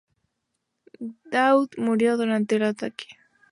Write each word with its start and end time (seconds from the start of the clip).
Daud 1.29 1.73
murió 1.77 2.17
durante 2.17 2.55
el 2.55 2.63
ataque. 2.63 3.05